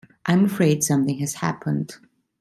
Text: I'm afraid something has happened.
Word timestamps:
I'm 0.25 0.45
afraid 0.45 0.83
something 0.83 1.19
has 1.19 1.35
happened. 1.35 1.95